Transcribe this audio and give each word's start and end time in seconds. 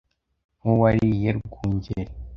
nk' 0.59 0.69
uwariye 0.73 1.29
r 1.35 1.37
wungeri 1.49 2.11